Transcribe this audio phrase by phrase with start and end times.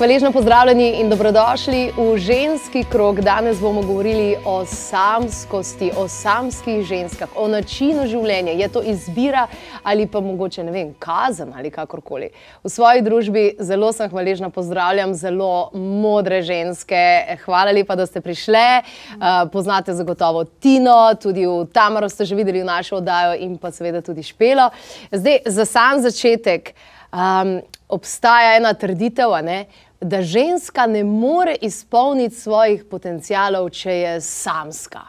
[0.00, 3.20] Hvaležno pozdravljeni in dobrodošli v ženski krog.
[3.20, 8.54] Danes bomo govorili o samskosti, o samskih ženskah, o načinu življenja.
[8.56, 9.42] Je to izbira
[9.82, 12.30] ali pa mogoče ne vem, kazen ali kakorkoli.
[12.64, 17.36] V svoji družbi zelo sem hvaležna, pozdravljam zelo modre ženske.
[17.44, 18.64] Hvala lepa, da ste prišle.
[18.80, 23.68] Uh, poznate zagotovo Tino, tudi v Tamaro ste že videli v našo oddajo in pa
[23.68, 24.70] seveda tudi Špelo.
[25.12, 26.72] Zdaj, za sam začetek
[27.12, 29.89] um, obstaja ena trditev, ne?
[30.00, 35.02] Da ženska ne more izpolniti svojih potencialov, če je samska.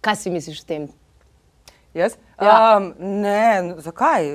[0.00, 0.88] Kaj si misliš o tem?
[1.94, 2.14] Jaz?
[2.40, 2.78] Ja.
[2.78, 4.28] Um, ne, zakaj?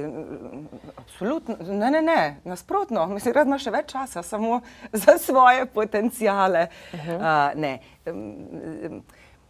[0.98, 2.38] Absolutno, ne, ne, ne.
[2.44, 3.06] nasprotno.
[3.16, 4.60] Mislim, da ima še več časa samo
[5.06, 6.68] za svoje potencijale.
[6.94, 7.18] Uh -huh.
[7.18, 7.80] uh, ne.
[8.06, 9.04] Um,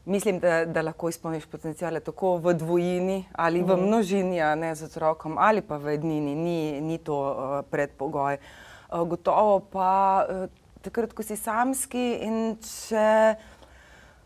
[0.05, 4.83] Mislim, da, da lahko izpolniš potencijale tako v dvojini ali v množini, a ne z
[4.83, 8.33] otrokom, ali pa v ednini, ni, ni to uh, predpogoj.
[8.33, 8.72] Uh,
[9.05, 10.45] gotovo pa uh,
[10.81, 13.36] takrat, ko si samski in če,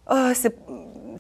[0.09, 0.51] uh, se,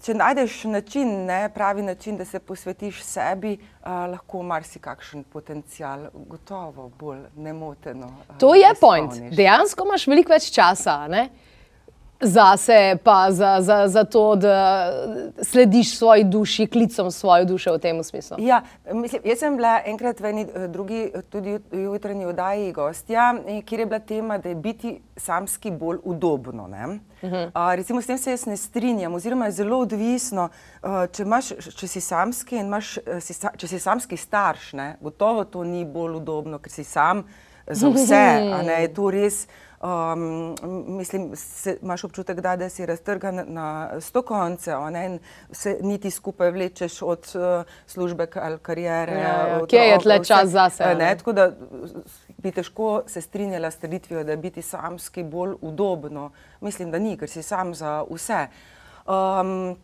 [0.03, 6.89] če najdeš način, ne, pravi način, da se posvetiš sebi, uh, lahko marsikakšen potencijal gotovo
[6.99, 8.09] bolj nemoteno.
[8.29, 9.13] Uh, To je point.
[9.13, 9.35] izpolniš.
[9.37, 11.05] Dejansko imaš veliko več časa.
[11.07, 11.29] Ne?
[12.21, 14.91] Zase, pa za, za, za to, da
[15.41, 18.37] slediš svoji duši, klicom svoje duše v tem smislu.
[18.39, 18.61] Ja,
[18.93, 23.35] mislim, jaz sem bila enkrat v eni eh, drugi, eh, tudi jut- jutranji oddaji gostja,
[23.47, 26.63] eh, kjer je bila tema, da je biti samski bolj udobno.
[26.63, 27.45] Uh -huh.
[27.45, 30.49] uh, recimo s tem se jaz ne strinjam, oziroma je zelo odvisno,
[30.83, 35.43] uh, če, imaš, če si samski in imaš, si, če si samski starš, ne, gotovo
[35.43, 37.23] to ni bolj udobno, ker si sam
[37.67, 39.47] za vse, a ne, je to res.
[39.81, 40.55] Um,
[40.97, 45.19] mislim, se, imaš občutek, da, da si raztrgan na sto koncev, ne,
[45.51, 49.11] se niti skupaj vlečeš od uh, službe ali karijere.
[49.13, 49.65] Ja, ja.
[49.67, 50.95] Kje je tle čas zase, ne?
[50.95, 51.51] Ne, tako da
[52.37, 56.31] bi težko se strinjala s trditvijo, da je biti samski bolj udobno.
[56.61, 58.47] Mislim, da ni, ker si sam za vse.
[59.05, 59.77] Um,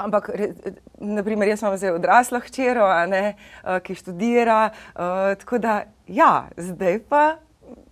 [0.00, 0.54] Ampak, re-
[0.96, 4.70] naprimer, jaz imam zdaj odraslo hčero, ne, eh, ki študira.
[4.94, 5.00] Uh,
[5.38, 7.36] tako da, ja, zdaj pa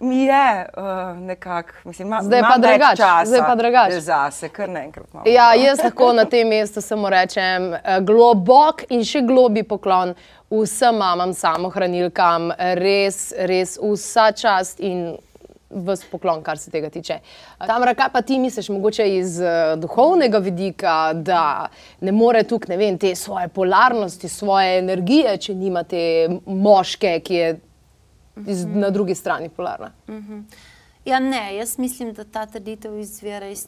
[0.01, 4.01] mi je uh, nekako, mislim, ima, Zdaj pa imam več drugače, časa zdaj pa drugače.
[4.01, 5.25] Zase, kar naenkrat malo.
[5.29, 10.15] Ja, jaz lahko na tem mestu samo rečem eh, globok in še globi poklon
[10.51, 15.17] vsem mamam, samohranilkam, res, res vsa čast in
[15.69, 17.19] vse poklon, kar se tega tiče.
[17.67, 21.69] Tamara, kaj pa ti misliš, mogoče iz uh, duhovnega vidika, da
[22.01, 26.03] ne more tukaj, ne vem, te svoje polarnosti, svoje energije, če nima te
[26.47, 27.57] moške, ki je
[28.47, 29.93] iz, na drugi strani polarna?
[31.09, 33.63] Ja, ne, jaz mislim, da ta trditev izvira iz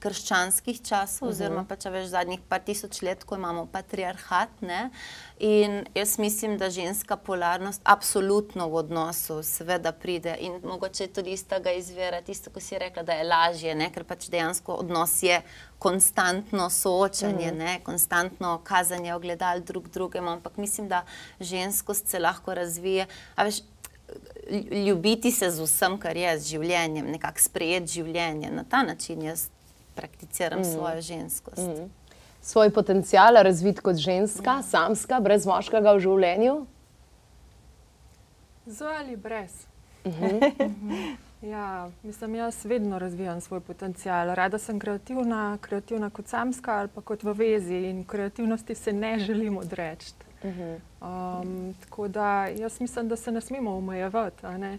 [0.00, 1.36] krščanskih časov, uh -huh.
[1.36, 4.60] oziroma pa če veš zadnjih par tisoč let, ko imamo patriarhat.
[4.60, 4.90] Ne?
[5.38, 11.46] In jaz mislim, da ženska polarnost absolutno v odnosu seveda pride in mogoče tudi iz
[11.46, 13.90] tega izvira tisto, ko si rekla, da je lažje, ne?
[13.92, 15.40] ker pač dejansko odnos je
[15.78, 17.58] konstantno soočanje, mm.
[17.58, 17.80] ne?
[17.84, 21.04] konstantno kazanje ogledal drug drugemu, ampak mislim, da
[21.40, 23.06] ženskost se lahko razvije.
[23.34, 23.60] A veš,
[24.86, 28.50] ljubiti se z vsem, kar je, z življenjem, nekako sprejeti življenje.
[28.50, 29.48] Na ta način jaz
[29.94, 30.64] prakticiram mm.
[30.64, 31.68] svojo ženskost.
[31.68, 31.90] Mm.
[32.42, 36.56] Svoj potencial razvit kot ženska, samska, brez moškega v življenju?
[38.66, 39.66] Z ali brez.
[41.54, 44.34] ja, mislim, jaz vedno razvijam svoj potencial.
[44.34, 49.18] Rada sem kreativna, kreativna kot samska ali pa kot v vezi in kreativnosti se ne
[49.18, 50.14] želim odreči.
[50.44, 54.46] Um, tako da jaz mislim, da se ne smemo omejevati.
[54.46, 54.78] ne.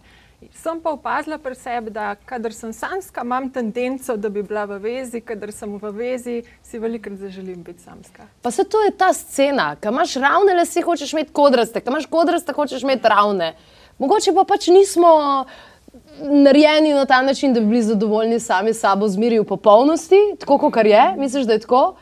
[0.51, 4.79] Sem pa opazila pri sebi, da kadar sem samska, imam tendenco, da bi bila v
[4.79, 8.27] vezi, kadar sem v vezi, si velikrat zaželim biti samska.
[8.41, 12.05] Pa se to je ta scena, ki imaš ravne lase, hočeš imeti kodraste, ki imaš
[12.05, 13.53] kodraste, hočeš imeti ravne.
[13.97, 15.45] Mogoče pa pač nismo
[16.19, 20.57] narejeni na ta način, da bi bili zadovoljni sami s sabo, zmeri v popolnosti, tako
[20.57, 21.13] kot je.
[21.17, 21.95] Misliš, da je tako?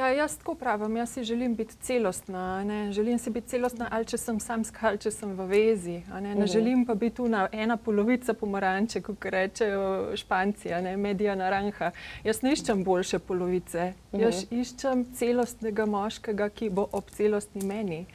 [0.00, 2.64] Ja, jaz tako pravim, jaz si želim biti celostna.
[2.64, 2.92] Ne?
[2.92, 5.98] Želim si biti celostna, ali če sem samska, ali če sem v vezi.
[6.22, 11.90] Ne, ne želim pa biti tu ena polovica pomaranče, kot rečejo španci, medija naranha.
[12.24, 18.06] Jaz ne iščem boljše polovice, jaz iščem celostnega moškega, ki bo ob celostni meni.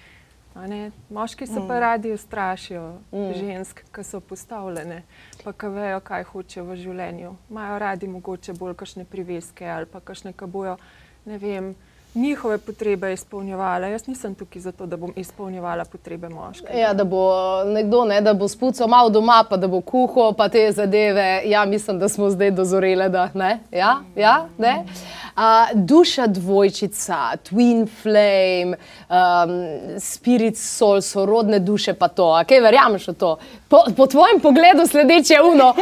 [1.10, 5.04] Moški se pa radi ustrašijo žensk, ki so postavljene,
[5.44, 7.38] pa ki vejo, kaj hočejo v življenju.
[7.50, 10.80] Imajo radi mogoče bolj kakšne priveske ali pa kakšne, ki bojo
[11.26, 11.76] ne vem,
[12.16, 13.88] njihove potrebe izpolnjevala.
[13.88, 16.78] Jaz nisem tukaj zato, da bom izpolnjevala potrebe moškega.
[16.80, 17.34] Ja, da bo
[17.66, 21.42] nekdo, ne, da bo spucal malo doma, pa da bo kuhal, te zadeve.
[21.46, 23.60] Ja, mislim, da smo zdaj dozorele, da ne.
[23.72, 24.86] Ja, ja, ne.
[25.36, 25.42] Uh,
[25.74, 28.78] duša dvojčica, twin flame,
[29.10, 32.30] um, spirit soul, sorodne duše, pa to.
[32.48, 33.32] Kaj verjameš v to?
[33.68, 35.74] Po, po tvojem pogledu sledeče uno.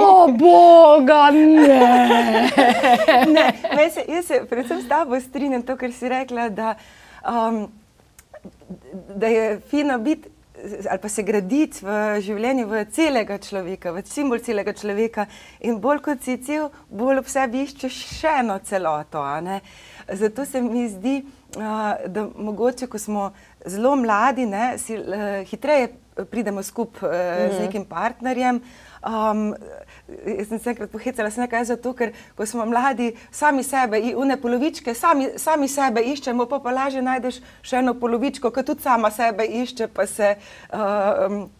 [0.00, 2.50] O, Boga, ne.
[3.76, 6.74] ne se, jaz se predvsem s tabo strinjam to, kar si rekla, da,
[7.26, 7.66] um,
[9.16, 10.28] da je fino biti
[10.90, 15.26] ali pa se graditi v življenju v celega človeka, v simbol celega človeka
[15.64, 19.24] in bolj kot si cel, bolj ob sebi iščeš še eno celoto.
[20.12, 21.16] Zato se mi zdi,
[21.56, 23.32] da mogoče, ko smo
[23.64, 24.96] zelo mladi, ne, si,
[25.48, 25.92] hitreje
[26.30, 27.62] pridemo skupaj z mhm.
[27.66, 28.60] nekim partnerjem.
[29.02, 29.54] Um,
[30.38, 34.36] jaz sem se enkrat pohecala, sem nekaj zato, ker ko smo mladi, sami sebe, une
[34.40, 39.10] polovičke, sami, sami sebe iščemo, pa pa lažje najdeš še eno polovičko, ki tudi sama
[39.10, 40.36] sebe išče, pa se.
[40.70, 41.50] Um,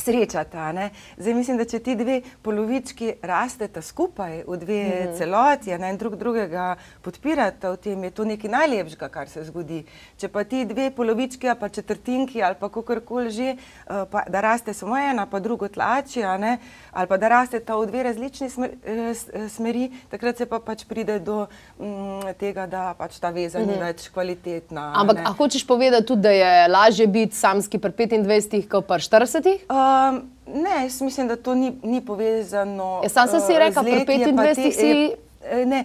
[0.00, 0.72] srečata.
[0.72, 0.90] Ne?
[1.16, 5.18] Zdaj mislim, da če ti dve polovički rasteta skupaj v dve mm -hmm.
[5.18, 9.84] celoti ne, in drug drugega podpirata v tem, je to nekaj najlepšega, kar se zgodi.
[10.16, 14.40] Če pa ti dve polovički ali pa četrtinki ali pa kakorkoli že, uh, pa, da
[14.40, 18.70] raste samo ena, pa drugo tlači, ali pa da raste ta v dve različni smer,
[18.70, 21.46] uh, smeri, takrat se pa pač pride do
[21.78, 23.66] um, tega, da pač ta veza mm -hmm.
[23.66, 23.84] ni mhm.
[23.84, 24.92] več kvalitetna.
[24.96, 29.58] Ampak hočeš povedati tudi, da je lažje biti samski pri 25, kot pa 40?
[29.68, 33.00] Uh, Um, ne, jaz mislim, da to ni, ni povezano.
[33.02, 35.14] Ja, sam sem si rekel, pri 25 si.
[35.66, 35.84] Ne,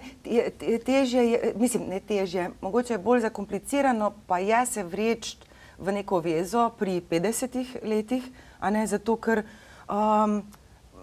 [0.86, 5.36] težje je, mislim, ne težje, mogoče je bolj zakomplicirano, pa je se vreč
[5.78, 8.24] v neko vezo pri 50 letih,
[8.60, 9.44] a ne zato, ker,
[9.86, 10.40] um,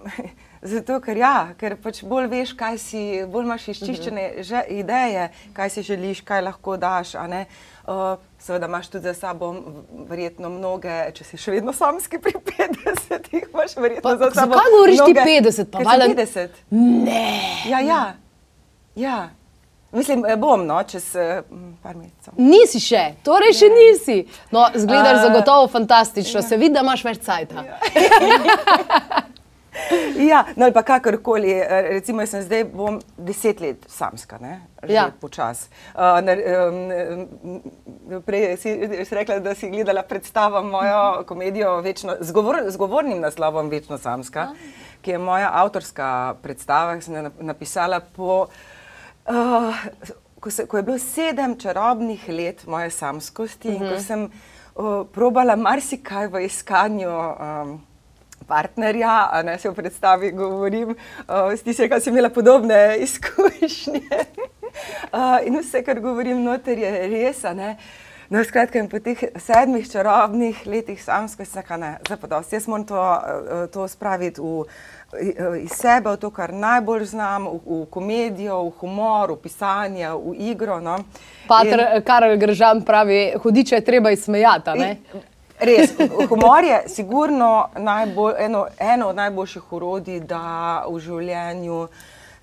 [0.74, 4.63] zato, ker, ja, ker pač bolj veš, kaj si, bolj imaš izčiščene uh -huh.
[4.69, 7.16] ideje, kaj si želiš, kaj lahko daš.
[7.16, 9.56] Uh, seveda imaš tudi za sabo
[10.09, 14.56] verjetno mnoge, če si še vedno samski pri 50, imaš verjetno pa, za sabo.
[14.56, 15.71] Zakaj govoriš mnoge, ti 50?
[15.71, 16.63] Pa valjda 50.
[16.71, 17.25] Ne.
[17.69, 18.01] Ja, ja.
[18.95, 19.30] ja.
[19.91, 21.39] Mislim, eh, bom, no, čez uh,
[21.83, 22.33] par mesecev.
[22.38, 23.77] Nisi še, torej še ja.
[23.77, 24.18] nisi.
[24.53, 26.47] No, zgledaš uh, zagotovo fantastično, ja.
[26.47, 27.65] se vidi, da imaš več cajta.
[27.65, 29.24] Ja.
[30.31, 34.61] ja, no ali pa kakorkoli, eh, recimo, jaz sem zdaj bom deset let samska, ne,
[34.83, 35.11] že ja.
[35.21, 35.69] počas.
[35.95, 36.01] Uh,
[38.09, 42.77] um, prej si, si rekla, da si gledala predstavo mojo komedijo večno, z, govor, z
[42.77, 44.55] govornim naslovom Večno samska, ah.
[45.01, 48.47] ki je moja avtorska predstava, ki sem jo napisala po,
[49.29, 49.83] uh,
[50.39, 53.77] ko, se, ko je bilo sedem čarobnih let moje samskosti uh -huh.
[53.77, 54.03] in ko mhm.
[54.03, 57.88] sem uh, probala marsikaj v iskanju um,
[58.50, 64.25] partnerja, a ne se v predstavi govorim, uh, s tistim, ki sem imela podobne izkušnje.
[65.13, 67.46] uh, in vse, kar govorim, noter je res.
[68.30, 72.56] No, skratka, po teh sedmih čarobnih letih samsko se ne, zapodosti.
[72.56, 73.22] Jaz moram to,
[73.74, 74.66] to spraviti v,
[75.63, 80.36] iz sebe, v to, kar najbolj znam, v, v komedijo, v humor, v pisanje, v
[80.51, 80.78] igro.
[80.80, 81.00] No.
[81.48, 84.78] Pater in, Karel Gržan pravi, hudiče je treba izsmejati.
[85.59, 85.91] Res,
[86.29, 91.88] humor je sigurno najbolj, eno, eno od najboljših urodij, da v življenju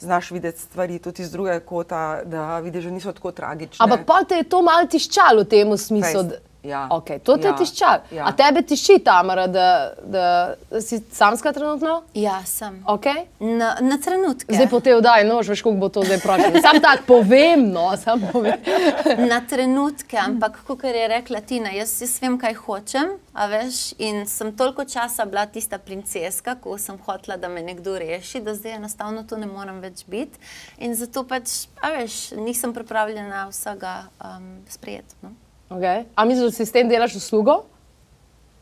[0.01, 3.85] znaš videti stvari tudi iz druge kota, da vidiš, da niso tako tragične.
[3.85, 6.27] Ampak pa te je to malo tiščalo v tem smislu.
[6.29, 6.89] Kaj, Ja.
[6.91, 7.57] Okay, to te ja.
[7.57, 7.91] tišča.
[8.11, 8.27] Ja.
[8.27, 12.03] A tebe tišči, Tamara, da, da, da si samska trenutno?
[12.15, 12.83] Ja, sem.
[12.87, 13.27] Okay.
[13.39, 14.55] Na, na trenutke.
[14.55, 16.51] Zdaj po te vdaji, no, veš, kako bo to zdaj prošlo.
[16.67, 18.59] Sam tako povem, no, sam povem.
[19.33, 24.25] na trenutke, ampak kot je rekla Tina, jaz, jaz vem, kaj hočem, a veš, in
[24.27, 28.81] sem toliko časa bila tista princeska, ko sem hotela, da me nekdo reši, da zdaj
[28.81, 30.43] enostavno to ne morem več biti.
[30.83, 35.15] In zato pač, a veš, nisem pripravljena vsega um, sprejeti.
[35.23, 35.37] No?
[35.71, 36.05] Okay.
[36.15, 37.65] A misliš, da si s tem delaš uslugo?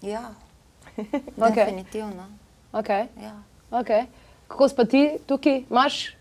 [0.02, 0.30] Ja,
[1.36, 1.54] okay.
[1.54, 2.26] definitivno.
[2.72, 3.06] Okay.
[3.22, 3.36] Ja.
[3.70, 4.06] Okay.
[4.48, 5.64] Kako si ti tukaj?
[5.70, 6.16] Imaš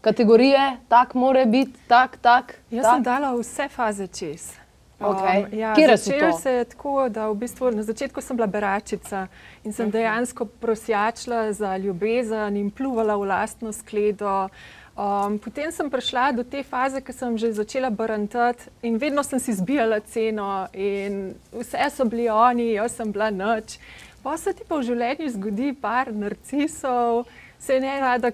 [0.00, 2.54] kategorije, tako mora biti, tako, tak.
[2.70, 2.94] Jaz tak.
[2.94, 4.52] sem dala vse faze čez.
[5.00, 5.44] Okay.
[5.44, 9.26] Um, ja, Začelo se je tako, da v bistvu na začetku sem bila beračica
[9.64, 9.92] in sem mhm.
[9.92, 14.48] dejansko prosjačila za ljubezen in pluvala v lastno skledo.
[14.94, 19.40] Um, potem sem prišla do te faze, ki sem že začela brantati in vedno sem
[19.42, 23.78] si zbijala ceno, in vse so bili oni, jaz sem bila noč.
[24.22, 27.26] Pa se ti pa v življenju zgodi par narcisov,
[27.64, 28.30] se ne rada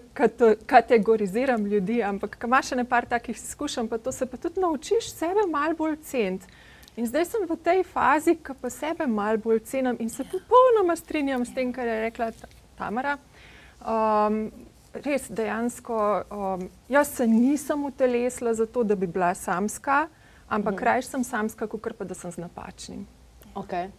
[0.67, 5.13] kategoriziram ljudi, ampak ko imaš še nekaj takih izkušenj, pa to se pa tudi naučiš
[5.13, 6.51] sebe malo bolj ceniti.
[6.99, 10.97] In zdaj sem v tej fazi, ko pa sebe malo bolj cenim in se popolnoma
[10.99, 12.33] strinjam s tem, kar je rekla
[12.79, 13.15] Tamara.
[13.81, 14.51] Um,
[15.07, 20.09] res dejansko, um, jaz se nisem utelesila zato, da bi bila samska,
[20.49, 20.79] ampak mm.
[20.83, 23.07] kraj sem samska, kot pa da sem z napačnim.
[23.55, 23.95] Okay.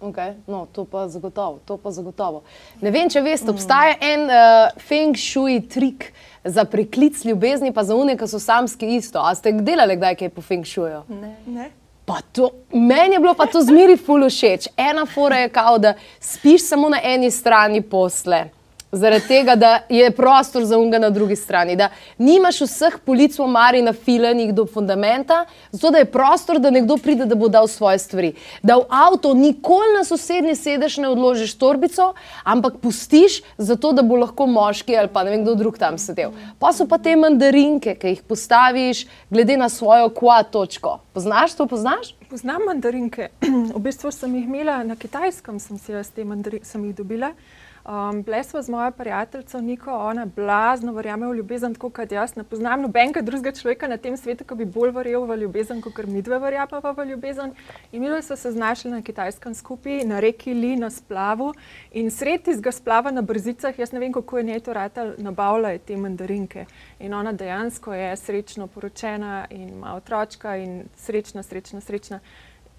[0.00, 0.34] Okay.
[0.46, 2.42] No, to pa zagotovo, to pa zagotovo.
[2.84, 6.10] Ne vem, če veste, obstaja en uh, feng shui trik
[6.44, 9.22] za preklic ljubezni, pa za unike, ki so samski isto.
[9.24, 11.00] A ste delali kdaj kaj po feng shuju?
[11.08, 11.32] Ne.
[11.48, 11.70] Ne?
[12.06, 14.68] Pa to, meni je bilo pa to zmeri ful všeč.
[14.76, 18.44] Ena fora je kao, da spiš samo na eni strani posle.
[18.96, 23.42] Zaradi tega, da je prostor za unga na drugi strani, da nimaš vseh polic v
[23.44, 27.98] omari nafilenih do fundamenta, zato da je prostor, da nekdo pride, da bo dal svoje
[27.98, 28.32] stvari.
[28.62, 34.16] Da v avto nikoli na sosednji sedež ne odložiš torbico, ampak pustiš, zato da bo
[34.16, 36.32] lahko moški ali pa ne vem kdo drug tam sedel.
[36.58, 40.98] Pa so pa te mandarinke, ki jih postaviš glede na svojo kva točko.
[41.12, 42.14] Poznaš to, poznaš?
[42.30, 43.28] Poznam mandarinke.
[43.76, 47.34] v bistvu sem jih imela na kitajskem, sem si jaz te mandarinke dobila.
[47.88, 52.36] Um, Bile smo z mojo prijateljico Niko, ona blazno verjame v ljubezen, tako kot jaz.
[52.36, 56.00] Ne poznam nobenega drugega človeka na tem svetu, ki bi bolj verjel v ljubezen, kot
[56.06, 57.52] mi dve verjamemo v ljubezen.
[57.92, 61.52] In mi smo se znašli na kitajskem skupaj, na reki Li, na splavu.
[61.92, 65.78] In sredi tistega splava na brzicah, jaz ne vem, kako je njej to rata, nabavlja
[65.78, 66.66] te mandarinke.
[66.98, 72.20] In ona dejansko je srečno poročena in ima otročka in srečna, srečna, srečna.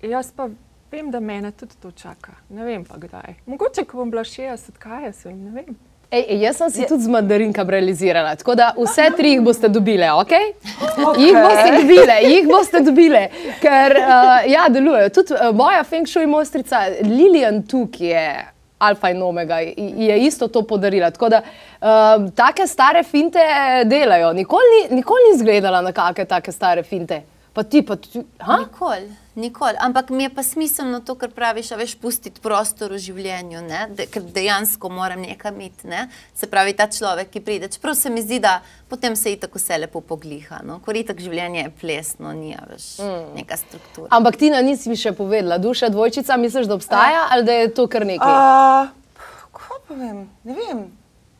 [0.01, 0.49] Jaz pa
[0.91, 2.31] vem, da mene tudi to čaka.
[2.49, 3.35] Ne vem pa kdaj.
[3.45, 5.77] Mogoče, ko bom bila 60, kaj jaz vem, ne vem.
[6.11, 6.87] Ej, ej, jaz sem si je...
[6.87, 10.29] tudi z mandarinkom realizirala, tako da vse tri jih boste dobile, ok?
[10.31, 11.17] okay.
[11.19, 13.23] Jih boste dobile, jih boste dobile,
[13.59, 15.09] ker uh, ja, delujejo.
[15.17, 18.29] Tudi uh, moja feng shui mojstrica Lilian tukaj je.
[18.77, 21.09] Alfa in Omega je isto to podarila.
[21.11, 23.41] Tako da uh, take stare finte
[23.85, 24.33] delajo.
[24.33, 27.23] Nikoli ni, nikoli ni izgledala na kakšne take stare finte.
[27.57, 28.21] Pa ti, pa ti.
[28.59, 29.73] Nikoli, nikoli.
[29.81, 33.63] Ampak mi je pa smiselno to, kar praviš, veš, pustiti prostor v življenju,
[33.97, 35.87] De, ker dejansko moram nekam iti.
[35.89, 36.03] Ne?
[36.37, 37.71] Se pravi, ta človek, ki pride.
[37.73, 40.61] Čeprav se mi zdi, da potem se je tako vse lepo pogliha.
[40.69, 40.77] No?
[40.85, 43.33] Ker je tako življenje plesno, ni več mm.
[43.41, 44.11] neka struktura.
[44.13, 47.27] Ampak ti na nisi mi še povedala, duša dvojčica, misliš, da obstaja A.
[47.33, 48.37] ali da je to kar nekaj?
[48.37, 49.25] Uh,
[49.57, 50.27] Kaj pa vem?
[50.45, 50.89] Ne vem.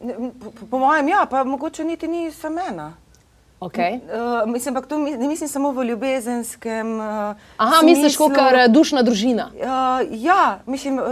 [0.02, 2.96] Ne, po, po mojem, ja, pa mogoče niti ni samena.
[3.60, 4.00] Okay.
[4.46, 7.00] Uh, mislim, pa to ne mislim samo v ljubezenskem.
[7.00, 7.06] Uh,
[7.58, 8.04] Aha, smislu.
[8.04, 9.50] misliš, kot je dušna družina.
[9.54, 11.06] Uh, ja, mislim, uh,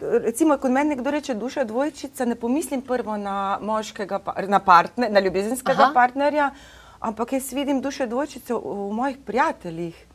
[0.00, 5.20] recimo, ko meni nekdo reče duša dvojčica, ne pomislim prvo na moškega, na, partner, na
[5.20, 5.92] ljubezenskega Aha.
[5.94, 6.50] partnerja,
[7.00, 10.06] ampak jaz vidim duše dvojčice v, mojih prijateljih.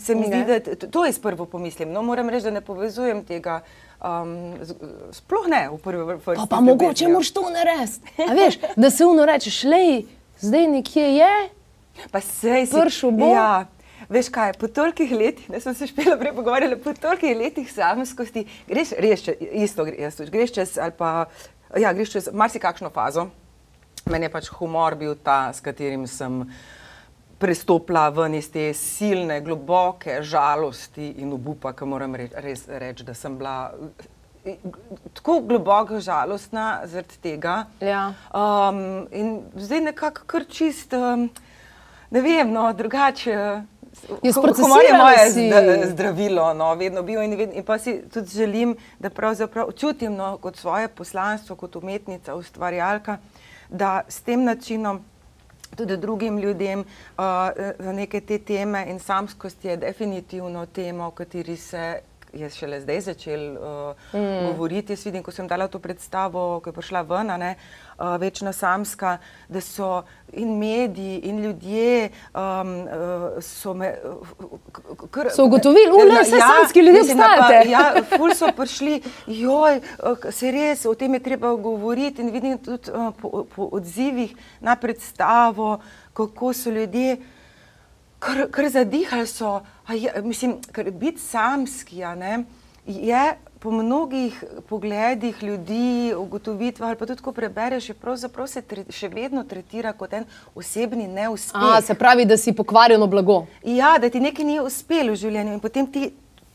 [0.00, 0.42] Se mi okay.
[0.42, 1.92] zdi, da to jaz prvo pomislim.
[1.92, 3.60] No, moram reči, da ne povezujem tega.
[4.00, 4.54] Um,
[5.12, 6.46] sploh ne v prvi vrsti.
[6.48, 8.66] Pa, pa mogoče moraš to narediti.
[8.76, 10.02] Da se uno rečeš, lej
[10.40, 11.34] zdaj nekje je,
[12.10, 13.30] pa se je prišel bo.
[13.34, 13.66] Ja.
[14.10, 18.42] Veš kaj, po tolikih letih, ne sem se špela prej pogovarjala, po tolikih letih samskosti,
[18.66, 21.28] greš res isto, greš, greš čez, ali pa,
[21.78, 23.28] ja, greš čez marsikakšno fazo.
[24.10, 26.42] Meni je pač humor bil ta, s katerim sem
[27.40, 33.14] prestopila ven iz te silne, globoke žalosti in obupa, ki moram reč, res reči, da
[33.14, 33.70] sem bila
[35.14, 37.64] tako globoko žalostna zaradi tega.
[37.80, 38.12] Ja.
[38.34, 41.28] Um, in zdaj nekako kar čist, um,
[42.10, 43.62] ne vem, no, drugače.
[44.22, 49.10] Humor je moje zdravilo, no, vedno bil in, vedno, in pa si tudi želim, da
[49.10, 53.18] pravzaprav čutim no, kot svoje poslanstvo, kot umetnica, ustvarjalka,
[53.68, 55.04] da s tem načinom
[55.76, 57.24] tudi drugim ljudem uh,
[57.78, 62.00] za neke te teme in samskost je definitivno tema, o kateri se
[62.32, 64.46] je šele zdaj začel uh, mm.
[64.46, 64.92] govoriti.
[64.92, 67.54] Jaz vidim, ko sem dala to predstavo, ko je prišla ven, ne,
[67.98, 69.18] uh, večna samska,
[69.48, 73.94] da so in mediji, in ljudje um, uh, so me.
[75.10, 77.70] Kar, so ugotovili, da ja, vse samski ljudje obstajajo.
[77.70, 79.80] Ja, ful so prišli, joj,
[80.30, 84.76] se res, o tem je treba govoriti in vidim tudi uh, po, po odzivih na
[84.76, 85.80] predstavo,
[86.12, 87.16] kako so ljudje
[88.20, 89.60] kar, kar zadihali so.
[89.88, 92.44] Je, mislim, ker biti samski ne,
[92.86, 98.84] je po mnogih pogledih ljudi, ugotovitvah, ali pa tudi ko prebereš, je pravzaprav se tre,
[98.88, 100.24] še vedno tretira kot en
[100.54, 101.60] osebni neuspeh.
[101.60, 103.44] A, se pravi, da si pokvarjeno blago.
[103.64, 106.10] Ja, da ti nekaj ni uspelo v življenju in potem ti.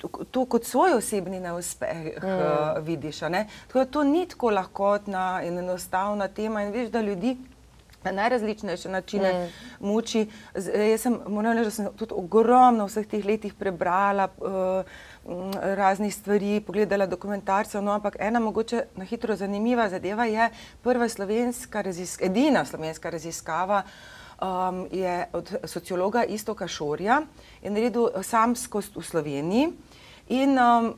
[0.06, 2.26] To kot svoj osebni neuspeh mm.
[2.30, 3.24] uh, vidiš.
[3.26, 6.62] Tako da to ni tako lahkotna in enostavna tema.
[6.62, 7.32] In veš, da ljudi
[8.12, 9.86] najrazličnejše načine mm.
[9.88, 10.26] muči.
[10.56, 14.98] Z, jaz sem, moram reči, da sem tudi ogromno v vseh teh letih prebrala uh,
[15.76, 20.50] raznih stvari, pogledala dokumentarce, no, ampak ena mogoče na hitro zanimiva zadeva je
[20.84, 23.84] prva slovenska raziskava, edina slovenska raziskava.
[24.36, 27.22] Um, je od sociologa Istoka Šorja
[27.64, 29.70] in naredil samskost v Sloveniji.
[30.28, 30.90] In um,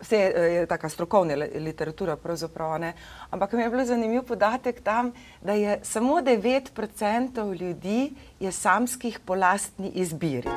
[0.00, 2.92] vse je tako strokovna literatura, pravzaprav ne.
[3.30, 9.34] Ampak mi je bil zanimiv podatek tam, da je samo 9% ljudi je samskih po
[9.34, 10.48] lastni izbiri.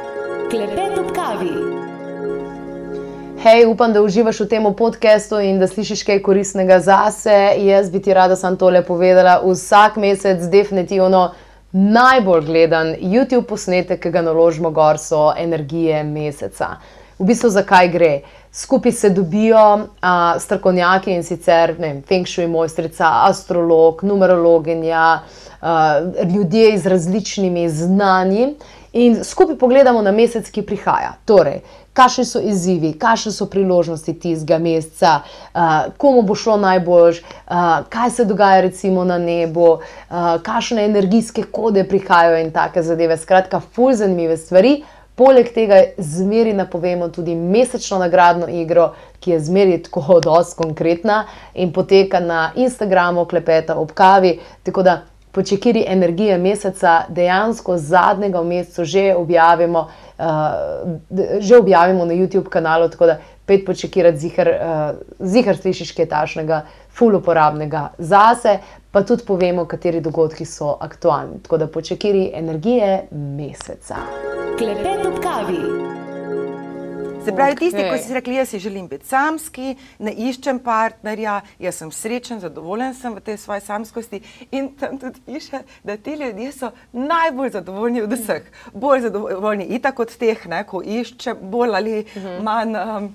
[0.50, 1.88] Klepet ob kavi.
[3.38, 7.54] Hej, upam, da uživaš v tem podkastu in da slišiš kaj koristnega zase.
[7.62, 9.42] Jaz bi ti rada sam tole povedala.
[9.46, 11.34] Vsak mesec, definitivno
[11.72, 16.80] najbolj gledan YouTube posnetek, ki ga naložimo gor, so energije meseca.
[17.20, 18.12] V bistvu, zakaj gre?
[18.52, 19.58] Skupaj se dobijo
[20.02, 25.06] a, strokovnjaki in sicer vem, Feng Shui mojstrica, astrolog, numerologinja,
[25.62, 26.00] a,
[26.34, 28.56] ljudje z različnimi znanji
[28.94, 31.14] in skupaj pogledamo na mesec, ki prihaja.
[31.26, 31.62] Torej,
[31.98, 38.12] kakšni so izzivi, kakšne so priložnosti tistega meseca, uh, komu bo šlo najbolj, uh, kaj
[38.20, 43.18] se dogaja recimo na nebu, uh, kakšne energijske kode prihajajo in take zadeve.
[43.18, 44.82] Skratka, fulj zanimive stvari.
[45.18, 51.74] Poleg tega zmeri napovemo tudi mesečno nagradno igro, ki je zmeri tako dosti konkretna in
[51.74, 54.40] poteka na Instagramu, klepeta ob kavi.
[54.64, 60.26] Tako da po čekiri energije meseca dejansko zadnjega v mesecu že objavimo uh,
[61.40, 66.62] že objavimo na YouTube kanalu, tako da pet počekirati zihar, uh, zihar slišiš kaj tašnega,
[66.90, 68.60] ful uporabnega zase,
[68.92, 71.42] pa tudi povemo, kateri dogodki so aktualni.
[71.44, 73.96] Tako da počekiri energije meseca.
[74.58, 75.58] Klepet ob kavi.
[77.26, 77.60] Se pravi, okay.
[77.60, 82.40] tisti, ki si rekli, jaz si želim biti samski, ne iščem partnerja, jaz sem srečen,
[82.42, 84.22] zadovoljen sem v tej svoji samskosti.
[84.58, 88.50] In tam tudi piše, da ti ljudje so najbolj zadovoljni od vseh.
[88.74, 92.44] Bolj zadovoljni itak od teh, ne, ko iščem, bolj ali mhm.
[92.50, 92.78] manj.
[92.82, 93.14] Um,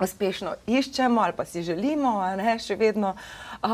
[0.00, 3.14] uspešno iščemo ali pa si želimo, ne, še vedno.
[3.62, 3.70] Uh,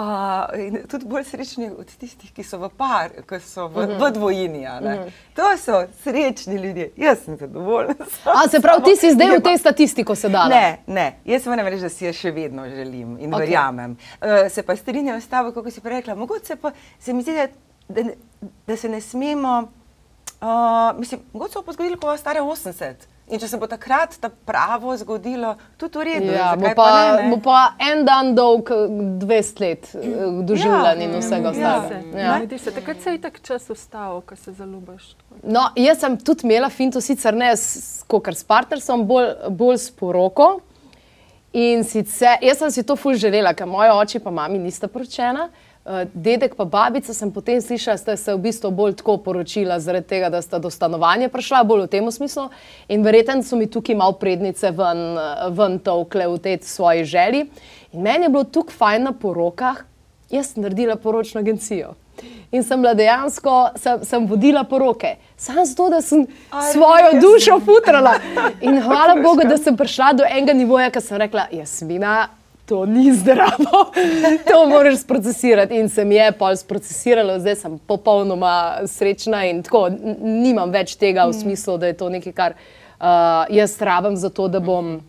[0.60, 3.96] in tudi bolj srečni od tistih, ki so v par, ki so v, uh -huh.
[3.98, 4.58] v dvojini.
[4.58, 5.10] Uh -huh.
[5.34, 7.96] To so srečni ljudje, jaz sem zadovoljen.
[8.24, 10.48] A se pravi, ti si zdaj v tej statistiki sedaj?
[10.48, 13.38] Ne, ne, jaz moram reči, da si jo še vedno želim in okay.
[13.38, 13.90] verjamem.
[13.90, 16.14] Uh, se pa strinjam s tabo, kako si rekla.
[16.14, 17.46] Mogoče pa se mi zdi, da,
[17.88, 18.10] da,
[18.66, 19.68] da se ne smemo.
[20.40, 22.94] Uh, mislim, mogoče se bo zgodilo, ko bo stara 80.
[23.30, 26.30] In če se bo takrat ta pravo zgodilo, tudi v redu.
[26.34, 27.58] Ja, bo, pa, pa ne, bo pa
[27.90, 28.72] en dan dolg
[29.22, 32.00] 200 let eh, doživljen ja, in vsega ostalega.
[32.18, 32.40] Ja.
[32.40, 32.58] Ja.
[32.58, 35.12] Se, takrat se je tak čas ustal, ko se zaljubiš.
[35.42, 37.52] No, jaz sem tudi imela finto, sicer ne
[38.10, 39.30] kot s partnerjem, bolj,
[39.62, 40.50] bolj s poroko.
[41.54, 45.48] In sicer jaz sem si to ful želela, ker moji oči pa mami nista poročena.
[45.50, 45.69] Eh,
[46.14, 50.06] dedek pa babica sem potem slišala, da ste se v bistvu bolj tako poročila, zaradi
[50.06, 52.48] tega, da sta do stanovanja prišla, bolj v tem smislu.
[52.88, 55.16] In verjetno so mi tukaj malo prednice ven,
[55.56, 57.48] ven tovkle v tej svoji želji.
[57.92, 59.84] In meni je bilo tukaj fajn na porokah,
[60.30, 61.96] jaz sem naredila poročno agencijo.
[62.52, 67.56] In sem bila dejansko, sem, sem vodila poroke, samo zato, da sem Aj, svojo dušo
[67.64, 68.18] futrala.
[68.66, 72.28] In hvala Bogu, da sem prišla do enega nivoja, ki sem rekla, jasmina
[72.70, 73.90] to ni zdravo,
[74.50, 75.74] to moraš procesirati.
[75.74, 79.88] In se mi je pol sprocesiralo, zdaj sem popolnoma srečna in tako
[80.22, 81.40] nimam več tega v mm.
[81.40, 85.00] smislu, da je to nekaj, kar uh, jaz rabim za to, da bom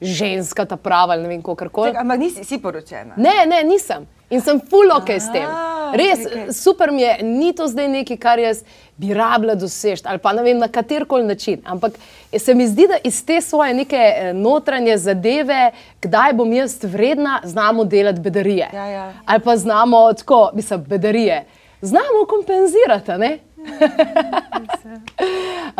[0.00, 1.92] ženska ta prava ali ne vem, kako koli.
[1.96, 3.14] Ampak nisi si poročena?
[3.16, 4.06] Ne, ne, nisem.
[4.30, 5.48] In sem full ok s tem.
[5.92, 6.20] Res,
[6.62, 8.62] super mi je, ni to zdaj nekaj, kar jaz
[8.96, 11.60] bi rabila doseči ali pa ne vem na kater koli način.
[11.64, 11.98] Ampak
[12.38, 17.40] se mi zdi, da iz te svoje neke eh, notranje zadeve, kdaj bom jaz vredna,
[17.44, 18.70] znamo delati bedarije.
[18.72, 19.12] Ja, ja.
[19.26, 21.44] Ali pa znamo tako, mislim, bedarije.
[21.82, 23.38] Znamo kompenzirati, ne?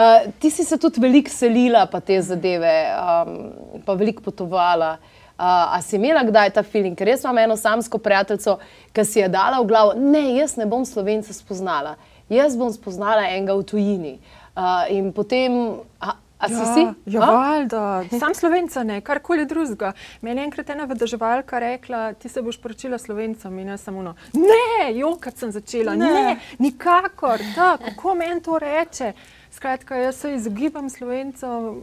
[0.00, 4.96] Uh, ti si se tudi veliko selila, pa te zadeve, um, pa veliko potovala.
[5.40, 8.58] Uh, a si imela kdaj ta feeling, ker res imam eno samsko prijateljico,
[8.92, 11.94] ki si je dala v glavo, ne, jaz ne bom slovenca spoznala,
[12.28, 14.18] jaz bom spoznala enega v tujini.
[14.52, 15.56] Uh, in potem,
[15.96, 16.84] a, a si ja, si?
[17.14, 17.80] Ja, valjda,
[18.20, 19.94] sam slovenca ne, karkoli drugega.
[20.20, 24.16] Meni je enkrat ena vedeževalka rekla, ti se boš poročila slovencem in jaz samo no,
[24.36, 29.14] ne, jokat sem začela, ne, ne nikakor, da, kako meni to reče.
[29.60, 31.82] Skratka, jaz se izogibam slovencem,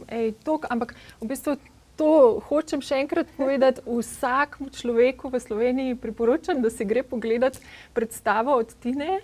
[0.68, 1.52] ampak v bistvu
[1.94, 3.84] to hočem še enkrat povedati.
[3.86, 7.62] Vsakmu človeku v Sloveniji priporočam, da si gre pogledati
[7.94, 9.20] predstavo od Tine.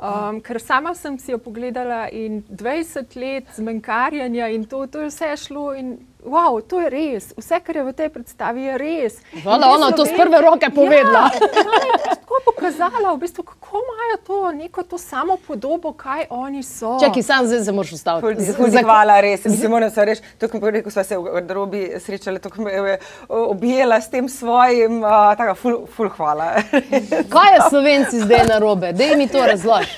[0.00, 5.12] Um, ker sama sem si jo pogledala in 20 let zmenkarjanja in to, to je
[5.12, 5.66] vse šlo.
[5.76, 9.18] In wow, to je res, vse, kar je v tej predstavi, je res.
[9.42, 11.30] Hvala, ona je to z prve roke povedala.
[11.32, 16.98] Ja, tako pokazala, v bistvu, kako imajo to neko to samo podobo, kaj oni so.
[17.00, 18.52] Čakaj, sam zdaj se moraš ustaviti.
[18.82, 19.44] Hvala, res.
[19.44, 22.98] Mislim, moram se reči, to, ko smo se v garderobi srečali, to, ko me je
[23.28, 26.52] objela s tem svojim, uh, tako, ful, ful hvala.
[27.34, 28.92] kaj je slovenci zdaj na robe?
[28.92, 29.96] Dej mi to razloži.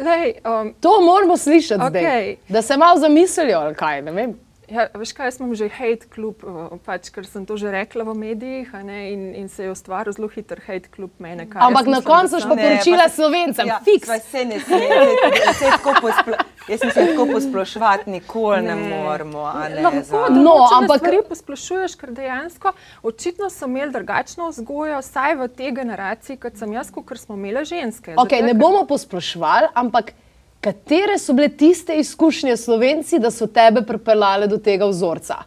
[0.00, 2.00] Lej, um, to moramo slišati, okay.
[2.00, 4.49] zdaj, da se malo zamislijo, kaj ne vem.
[4.70, 8.04] Ja, veš kaj, jaz imam že hate klub, eh, pač, ker sem to že rekla
[8.06, 11.48] v medijih ne, in, in se je ustvaril zelo hiter hate klub mene.
[11.50, 14.06] Kaj, Ampak na koncu si pa poročila slovencem, ja, fiks.
[14.06, 16.48] Vse ne smete, vse tako posplošiti.
[16.70, 19.42] Jaz mislim, tako posploševati nikoli ne, ne moramo.
[19.74, 20.22] Ne, Lahko, za...
[20.30, 25.74] No, no, ampak stvari posplošuješ, ker dejansko očitno so imeli drugačno vzgojo, vsaj v tej
[25.82, 28.14] generaciji, kot sem jaz, kot smo imeli ženske.
[28.14, 30.14] Okay, Zato, ne bomo pospraševali, ampak
[30.60, 35.42] katere so bile tiste izkušnje Slovenci, da so tebe pripeljale do tega vzorca?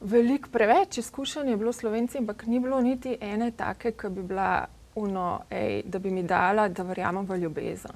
[0.00, 4.66] Veliko preveč izkušenj je bilo Slovenci, ampak ni bilo niti ene take, ki bi bila
[4.94, 7.90] uno, ej, da bi mi dala, da verjamem v ljubezen.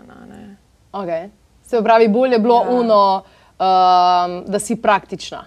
[0.93, 1.29] Okay.
[1.63, 2.71] Se pravi, bolje je bilo ja.
[2.71, 3.23] uno,
[3.61, 5.45] um, da si praktična.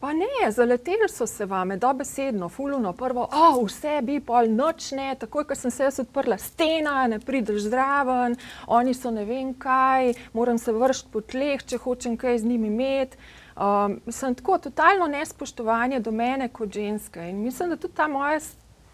[0.00, 5.14] Pa ne, zaleteli so se vame, dobesedno, fuluno, prvo, oh, vse bi pol noč ne,
[5.16, 10.12] takoj, ko sem se jaz odprla stena, ne prideš zraven, oni so ne vem kaj,
[10.36, 13.16] moram se vršiti po tleh, če hočem kaj z njimi imeti.
[13.56, 18.36] Um, sem tako totalno nespoštovanje do mene kot ženske in mislim, da tudi ta moja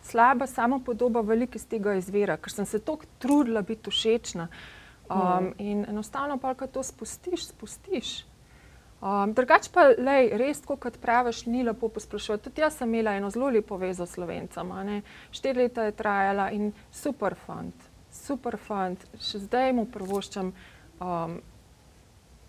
[0.07, 4.47] slaba samopodoba veliko iz tega izvira, ker sem se tako trudila biti všečna.
[5.11, 8.23] Um, in enostavno pa, ko to spustiš, spustiš.
[9.03, 12.45] Um, drugač pa, lej, res, kot praviš, ni lepo posprašovati.
[12.45, 14.71] Tudi jaz sem imela eno zelo lepo vezo s slovencem.
[15.35, 17.75] Štiri leta je trajala in super fant,
[18.15, 19.03] super fant.
[19.19, 21.35] Še zdaj mu prvoščam um,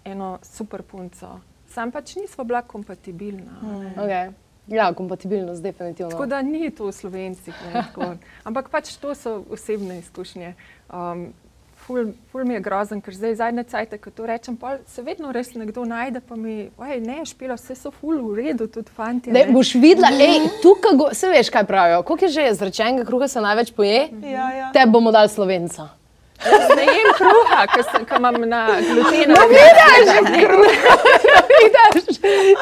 [0.06, 1.39] eno super punco.
[1.74, 3.58] Sam pač nisva bila kompatibilna.
[3.63, 3.94] ne.
[3.98, 4.34] Okay.
[4.68, 6.12] Ja, kompatibilnost, definitivno.
[6.12, 7.56] Tako da ni to v slovencih.
[7.98, 8.18] ne.
[8.46, 10.54] Ampak pač to so osebne izkušnje.
[10.94, 11.34] Um,
[11.88, 15.32] ful, ful mi je grozen, ker zdaj zadnje cajt, ko to rečem, pol se vedno
[15.36, 19.34] res nekdo najde, pa mi, oj, ne, špila, vse so ful v redu, tudi fanti.
[19.34, 22.04] Da boš videla, ej, tukaj, go, se veš, kaj pravijo.
[22.08, 24.08] Koliko je že zrečenega kruha se največ poje?
[24.24, 24.72] Ja, ja.
[24.76, 25.91] Te bomo dali slovenca.
[26.43, 27.84] Jaz ne jem kruha, ker
[28.17, 29.36] imam na glutenu.
[29.36, 30.10] No, vidiš,
[31.52, 32.17] vidiš,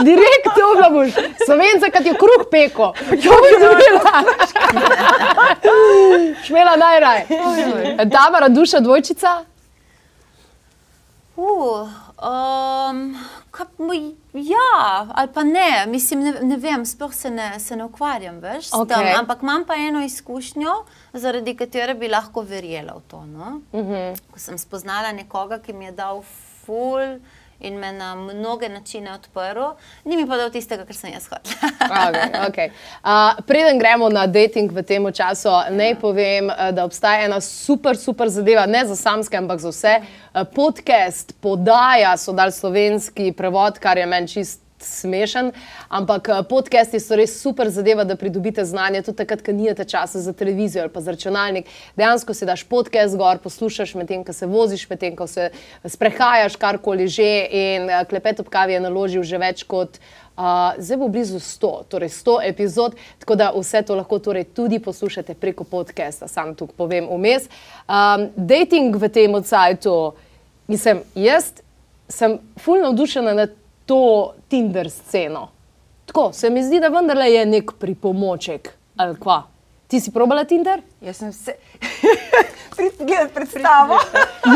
[0.06, 1.10] direkt to boš.
[1.46, 2.94] Slovenca, kad je kruh peko.
[3.24, 4.24] Jo boš videla.
[6.44, 7.26] Šmela najraj.
[8.12, 9.44] Tamara, duša dvojčica?
[11.36, 11.88] Uh,
[12.22, 13.16] um,
[13.78, 18.40] mo- ja, ali pa ne, mislim, ne, ne vem, sploh se ne, se ne ukvarjam
[18.40, 18.96] več s Okej.
[18.96, 20.74] tem, ampak imam pa eno izkušnjo,
[21.14, 23.24] zaradi katere bi lahko verjela v to.
[23.26, 23.62] No?
[23.72, 24.20] Uh -huh.
[24.32, 26.22] Ko sem spoznala nekoga, ki mi je dal
[26.66, 27.20] ful
[27.62, 29.74] in me na mnoge načine odprl,
[30.06, 31.72] ni mi pa dal tistega, kar sem jaz hotela.
[31.92, 32.72] Okay, okay.
[33.04, 37.98] Uh, preden gremo na dating v tem času, naj povem, uh, da obstaja ena super,
[37.98, 39.96] super zadeva, ne za samske, ampak za vse.
[40.02, 44.62] Uh, podcast, podaja so dal slovenski prevod, kar je meni čist.
[44.84, 45.52] Smešen,
[45.90, 50.20] ampak uh, podcasti so res super zadeva, da pridobite znanje, tudi takrat, ko nimate časa
[50.20, 51.70] za televizijo ali pa za računalnik.
[51.96, 55.52] Dejansko si daš podcast gor, poslušaš medtem, ko se voziš, medtem, ko se
[55.86, 57.30] sprehajaš, karkoli že.
[57.52, 61.70] In uh, klepet ob kavi je naložil že več kot Uh, zdaj bo blizu 100,
[61.92, 66.66] torej 100 epizod, tako da vse to lahko torej tudi poslušate preko podcasta, sam tu
[66.68, 67.50] povem vmes.
[67.84, 70.14] Um, dating v tem odsajtu,
[70.72, 71.52] mislim, jaz
[72.08, 75.50] sem fulno navdušena nad to Tinder sceno.
[76.06, 79.44] Tako se mi zdi, da vendarle je nek pripomoček ali kva.
[79.88, 80.82] Ti si probala Tinder?
[81.02, 81.56] Jaz sem se
[83.06, 84.00] gledala predstavo.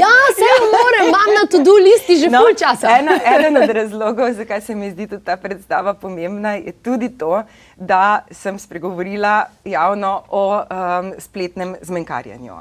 [0.02, 2.98] Ja, se more, imam na to-do listi že no, pol časa.
[2.98, 7.44] Ena, eden od razlogov, zakaj se mi zdi tudi ta predstava pomembna, je tudi to,
[7.76, 12.54] da sem spregovorila javno o um, spletnem zmenkarjanju.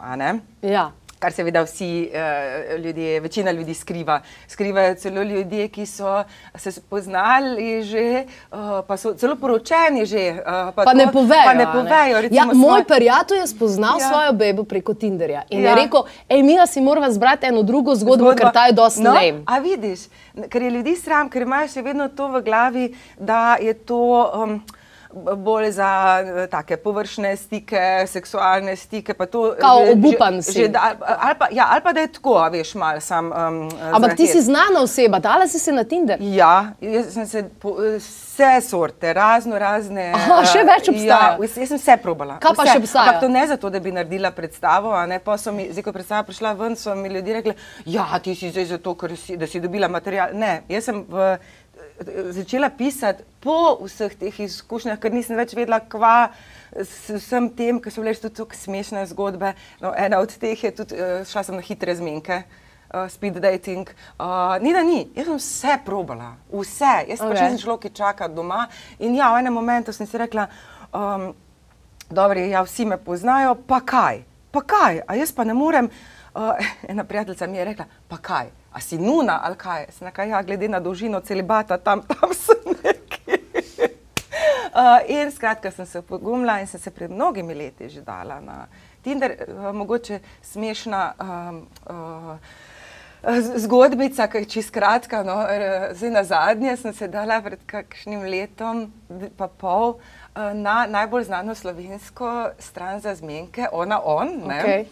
[0.62, 0.90] Ja.
[1.24, 4.18] Kar seveda vsi uh, ljudje, večina ljudi skriva.
[4.48, 8.58] Skrivajo celo ljudje, ki so se spoznali že, uh,
[8.88, 10.37] pa so celo poročeni že.
[10.44, 11.46] Uh, Pa ne povejo.
[11.46, 12.16] Pa ne povejo.
[12.16, 14.08] Ja, recimo, moj svoj- prijatelj je spoznal Ja.
[14.08, 15.70] svojo bebo preko Tinderja in ja.
[15.70, 18.37] Je rekel: hej, mi si moramo zbrati eno drugo zgodbo, zgodbo.
[18.37, 19.42] ker ta je dosti no, lame.
[19.46, 20.00] A vidiš,
[20.50, 24.30] ker je ljudi sram, ker imajo še vedno to v glavi, da je to.
[24.34, 24.60] Um,
[25.37, 29.14] Bolj za eh, take površne stike, seksualne stike.
[29.14, 30.53] To, Kao že- obupan že- si.
[30.53, 33.27] že da- Ali pa, ja, ali pa da je tako, veš, malo sam.
[33.27, 36.18] Um, Ampak ti si znana oseba, dala si se na Tinder.
[36.20, 40.11] Ja, jaz sem se po, vse sorte, razno razne.
[40.11, 41.31] Aha, še eh, več obstaja?
[41.31, 42.38] Ja, jaz, jaz sem vse probala.
[42.38, 42.72] Kaj pa vse.
[42.72, 43.05] še obstaja?
[43.05, 45.90] Ampak to ne zato, da bi naredila predstavo, a ne pa so mi, zdaj ko
[45.90, 47.55] je predstava prišla ven, so mi ljudje rekli,
[47.87, 50.35] ja, ti si zdaj zato, ker si, da si dobila material.
[50.35, 51.37] Ne, jaz sem v,
[52.30, 56.33] začela pisati po vseh teh izkušnjah, ker nisem več vedela, kva
[56.74, 59.54] s vsem tem, ker so bile tudi tako smešne zgodbe.
[59.83, 62.44] No, ena od teh je tudi, eh, šla sem na hitre zmenke.
[62.94, 63.88] Uh, speed dating.
[64.20, 66.92] Uh, ni da ni, jaz sem vse probala, vse.
[67.09, 67.26] Jaz okay.
[67.26, 67.48] pač Okej.
[67.50, 68.68] nisem človek, ki čaka doma.
[69.02, 70.44] In ja, v enem momentu sem si rekla,
[70.94, 71.24] um,
[72.07, 74.22] dobro, ja, vsi me poznajo, pa kaj,
[74.54, 75.90] pa kaj, a jaz pa ne morem.
[76.38, 76.54] Uh,
[76.92, 79.87] ena prijateljica mi je rekla, pa kaj, a si nuna ali kaj?
[79.94, 83.38] Sem rekla, ja, glede na dolžino celibata, tam, tam sem nekje.
[84.74, 88.66] Uh, in skratka, sem se pogumila in sem se pred mnogimi leti že dala na
[89.02, 91.12] Tinder, uh, mogoče smešna.
[91.20, 92.37] Um, uh,
[93.56, 95.22] zgodbica, ki je čist kratka.
[95.24, 95.38] No,
[95.96, 98.90] zdaj na zadnje sem se dala pred kakšnim letom,
[99.38, 99.96] pa pol,
[100.37, 104.28] na najbolj znano slovensko stran za zmenke, ona on.
[104.46, 104.60] ne.
[104.60, 104.87] Okej.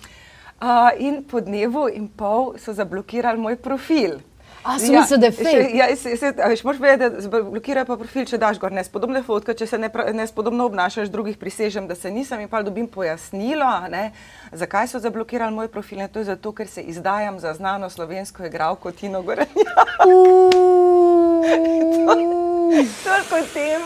[0.62, 4.20] Uh, in po dnevu in pol so zablokirali moj profil.
[4.62, 5.70] A, so mislili, da je fake?
[5.74, 9.22] Ja, se, se, a veš, moraš vedeti, da zablokirajo pa profil, če daš gor nespodobne
[9.26, 13.88] fotke, če se nepra- nespodobno obnašaš, drugih prisežem, da se nisem in pa dobim pojasnilo,
[13.90, 14.12] ne,
[14.52, 15.98] zakaj so zablokirali moj profil.
[15.98, 19.74] In to je zato, ker se izdajam za znano slovensko igralko Tino Gorenja.
[23.02, 23.82] Toliko o tem.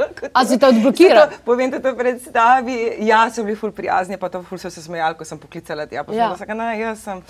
[0.32, 0.58] A tem.
[0.58, 1.30] te odblokirali?
[1.30, 2.76] Zato Povem, da to predstavi.
[3.00, 6.04] Ja, so bili ful prijazni, pa to ful so se smejali, ko sem poklicala tja.
[6.04, 6.30] Pa Ja.
[6.30, 7.22] sem rekla, ne, jaz sem.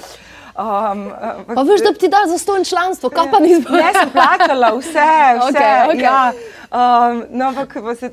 [0.53, 4.11] Um, ampak- Pa veš, da ti dal za ston članstvo, kaj pa ni Ne, sem
[4.11, 5.47] plačala vse, vse.
[5.49, 6.03] Okej, okej.
[6.03, 6.33] Ja.
[6.71, 8.11] Um, no, ampak pa se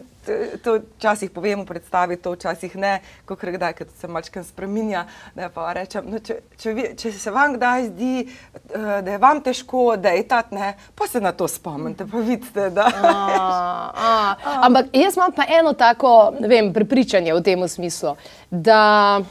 [0.63, 2.93] to včasih povemo, predstavi to, včasih ne,
[3.25, 5.05] kot kdaj, ker se malčkam spreminja.
[5.35, 9.21] Ne, pa rečem, no, če, če, vi, če se vam kdaj zdi, eh, da je
[9.21, 12.87] vam težko dejtat, ne, pa se na to spomnite, pa vidite, da.
[12.87, 14.57] A, a.
[14.67, 18.15] Ampak jaz imam pa eno tako ne vem, prepričanje v tem smislu,
[18.51, 19.21] da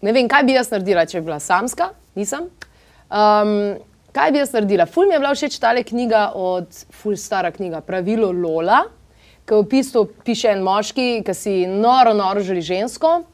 [0.00, 2.48] ne vem, kaj bi jaz naredila, če bi bila samska, nisem.
[3.10, 3.54] Um,
[4.16, 4.86] kaj bi jaz naredila?
[4.86, 6.70] Ful mi je bila všeč ta knjiga od
[7.02, 8.84] Ful stara knjiga, Pravilo Lola,
[9.50, 13.24] ki v bistvu piše en moški, ki si noro, noro želi žensko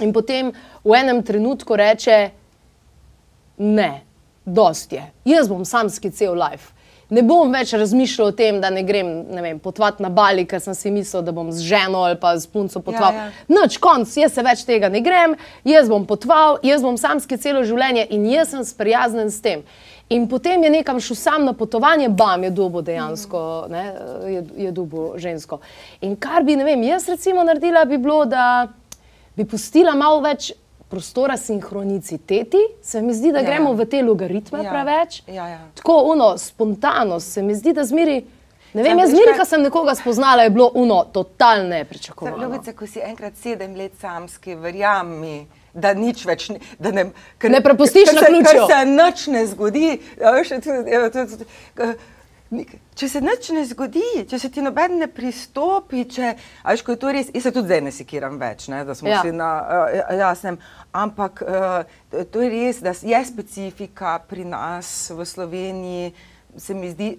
[0.00, 0.52] in potem
[0.84, 2.30] v enem trenutku reče,
[3.58, 3.90] ne,
[4.46, 5.02] dost je.
[5.24, 6.70] Jaz bom samski cel life.
[7.10, 10.62] Ne bom več razmišljal o tem, da ne grem ne vem, potovati na Bali, ker
[10.62, 13.16] sem si mislil, da bom z ženo ali pa z punco potoval.
[13.16, 13.46] Ja, ja.
[13.50, 15.34] Noč, konc, jaz se več tega ne grem,
[15.66, 19.66] jaz bom potoval, jaz bom samski celo življenje in jaz sem sprijaznen s tem.
[20.10, 23.84] In potem je nekam šel sam na potovanje, bam, je dobo dejansko, ne,
[24.26, 25.60] je, je dobo žensko.
[26.00, 28.68] In kar bi, ne vem, jaz recimo naredila, bi bilo, da
[29.36, 30.50] bi pustila malo več
[30.88, 33.44] prostora sinhroniciteti, se mi zdi, da Ja.
[33.44, 34.70] gremo v te logaritme Ja.
[34.72, 35.22] preveč.
[35.28, 35.60] Ja, ja.
[35.74, 38.24] Tako uno, spontanost, se mi zdi, da zmeri.
[38.72, 42.42] Ne vem, jaz zmeri, kaj- ko sem nekoga spoznala, je bilo uno, totalno nepričakovano.
[42.44, 45.46] Ljubice, ko si enkrat sedem let samski, verjami.
[45.72, 47.04] Da nič več ni, da ne,
[47.38, 48.66] ker, Ne prepustiš ker se- naključju.
[48.66, 50.00] Ker se nič ne zgodi.
[50.18, 50.48] veš,
[52.96, 56.32] Če se nič ne zgodi, če se ti noben ne pristopi, če,
[56.66, 59.06] veš, ko je to res, jaz se tudi zdaj ne sekiram več, ne, da smo
[59.06, 59.20] Ja.
[59.20, 60.58] vsi na uh, jasnem,
[60.92, 61.86] ampak uh,
[62.26, 66.10] to je res, da je specifika pri nas v Sloveniji,
[66.58, 67.12] se mi zdi,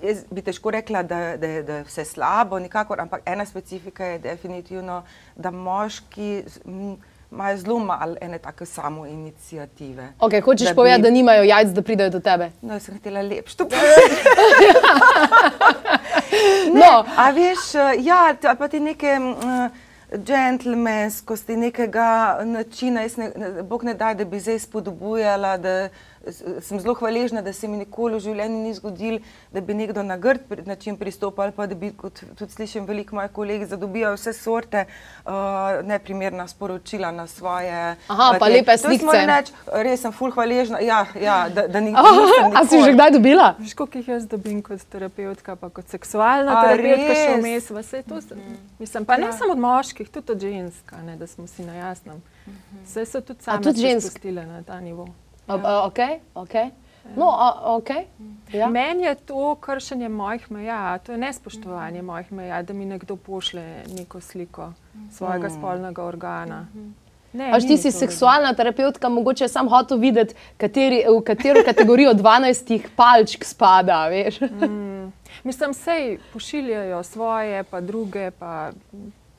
[0.00, 4.18] jaz bi težko rekla, da, da, da je vse slabo, nikakor, ampak ena specifika je
[4.20, 5.02] definitivno,
[5.36, 6.30] da moški
[6.64, 6.96] m,
[7.32, 10.08] imajo zelo malo ene take samoinicijative.
[10.18, 12.50] Okay, hočeš Da da povedati, bi- da nimajo jajc, da pridejo do tebe?
[12.62, 14.16] No, jaz sem htela lepš to povedati.
[16.74, 18.20] No, A veš, eh, ja,
[18.58, 19.70] pa ti neke uh,
[20.16, 22.08] džentlmenskosti, nekega
[22.44, 23.30] načina, ne,
[23.62, 25.88] Bog ne daj, da bi zdaj spodbujala, da
[26.60, 29.18] sem zelo hvaležna, da se mi nikoli v življenju ni zgodil,
[29.50, 33.16] da bi nekdo na grd način pristopal, ali pa da bi, kot tudi slišim, veliko
[33.16, 35.32] mojih kolegov, da dobijo vse sorte uh,
[35.82, 37.96] neprimerna sporočila na svoje.
[38.06, 41.92] Aha, pa te- lepe moram reči, res sem ful hvaležna, ja, ja, da, da ni,
[41.92, 43.54] Oh, nisem a si nikoli- že kdaj dobila?
[43.58, 47.40] Veš, koliko jih jaz dobim kot terapeutka, pa kot seksualna A terapeutka, še res?
[47.40, 47.70] vmes.
[47.72, 48.20] Vse to,
[48.78, 51.74] mislim, pa ne samo od moških, tudi od žensk, a ne, da smo si na
[51.74, 52.20] jasnem.
[52.84, 54.06] Vse so tudi same tudi se žensk?
[54.10, 55.08] spustile na ta nivo.
[55.56, 55.84] Ja.
[55.84, 55.98] Ok,
[56.34, 56.54] ok.
[57.16, 57.90] No, a, ok.
[58.52, 58.68] Ja.
[58.68, 63.82] Meni je to kršenje mojih meja, to je nespoštovanje mojih meja, da mi nekdo pošle
[63.96, 64.72] neko sliko
[65.12, 66.66] svojega spolnega organa.
[67.32, 72.88] Ne, Až ti si seksualna terapeutka, mogoče sam hotel videti, kateri, v katero kategorijo 12
[72.96, 74.40] palčk spada, veš?
[75.46, 78.72] Mislim, sej pošiljajo svoje, pa druge, pa,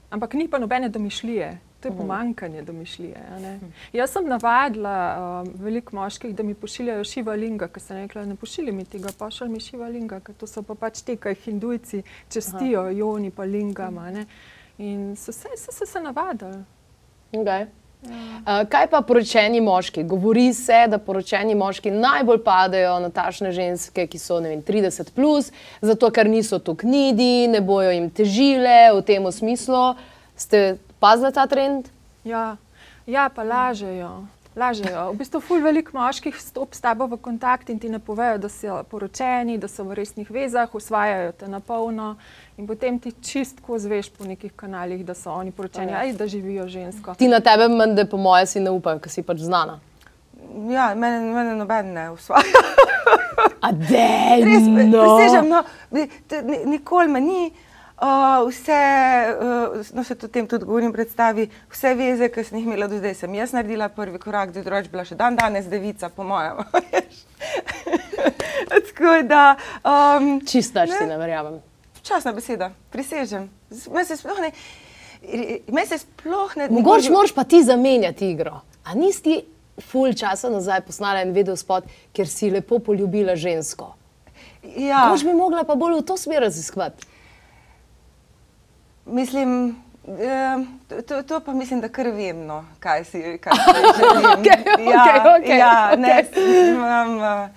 [0.10, 1.58] ampak ni pa nobene domišljije.
[1.82, 3.18] To je pomankanje domišljije.
[3.42, 3.60] ne.
[3.94, 4.98] Jaz sem navadila
[5.42, 9.50] um, veliko moških, da mi pošiljajo šivalinga, ker sem rekla, ne pošilji mi tega, pošilj
[9.50, 14.12] mi šivalinga, ker to so pa pač te, kaj hindujci čestijo, joni pa lingama.
[14.12, 14.26] ne.
[14.78, 16.64] In so se, so se, se navadili.
[17.32, 17.68] Okay.
[18.02, 20.04] Uh, kaj pa poročeni moški?
[20.04, 25.52] Govori se, da poročeni moški najbolj padejo na tašne ženske, ki so vem, 30, plus,
[25.82, 29.84] zato ker niso tu knjidi, ne bojo jim težile v tem smislu.
[30.36, 31.90] Ste pazili ta trend?
[32.24, 32.58] Ja,
[33.10, 34.22] ja pa lažejo.
[34.56, 35.12] Lažejo.
[35.14, 38.50] V bistvu, ful veliko moških stopi s tabo v kontakt in ti ne povejo, da
[38.52, 42.18] so poročeni, da so v resnih vezah, usvajajo te na polno
[42.60, 46.68] in potem ti čistko zveš po nekih kanalih, da so oni poročeni ali da živijo
[46.68, 47.16] žensko.
[47.16, 49.80] Ti na tebe, mende, po mojem, si ne upajo, ker si pač znana.
[50.68, 52.68] Ja, mene, mene noben ne usvaja.
[53.66, 55.00] A dej, Res, no.
[55.00, 55.64] presežem, no,
[56.68, 57.52] nikoli me ni.
[58.02, 58.72] Uh, vse,
[59.38, 62.98] uh, no se o tem tudi govorim, predstavi vse veze, ki sem jih imela do
[62.98, 63.14] zdaj.
[63.20, 66.64] Sem jaz naredila prvi korak, da drugač bila še dan danes devica, po mojem.
[68.72, 69.44] Tako da.
[69.86, 71.60] Um, Čistaš si, ne verjamem.
[72.02, 73.46] Časna beseda, prisežem.
[73.94, 74.50] Me se sploh ne.
[75.70, 76.72] Me se sploh ne.
[76.74, 78.64] Mogoče moraš pa ti zamenjati igro.
[78.82, 79.38] A nisi ti
[79.78, 81.86] ful časa nazaj posnala en video spot,
[82.18, 83.94] ker si lepo poljubila žensko?
[84.74, 85.06] Ja.
[85.14, 87.11] Mož bi mogla pa bolj v to smer raziskovati.
[89.06, 89.76] Mislim,
[90.08, 93.54] eh, to, to pa mislim, da kar vem, no, kaj si, kaj
[93.98, 94.26] želim.
[94.40, 96.70] Okej, ja, okej, okej, ja, ne, okej.
[96.70, 97.50] imam, eh,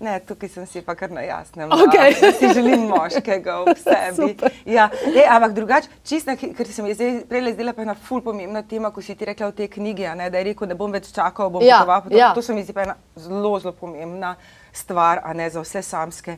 [0.00, 1.70] ne, tukaj sem si pa kar na jasnem.
[1.72, 2.14] Okej.
[2.20, 4.36] Da, si želim moškega v sebi.
[4.64, 8.20] Ja, e, ampak drugače, čisto, ker se mi je zdaj prej zdela pa ena ful
[8.20, 10.92] pomembna tema, ko si ti rekla v tej knjigi, ne, da je rekel, ne bom
[10.92, 12.08] več čakal, bom Ja, potoval.
[12.10, 12.32] To, ja.
[12.34, 14.36] to se mi zdi pa ena zelo, zelo pomembna
[14.72, 16.36] stvar, a ne za vse samske.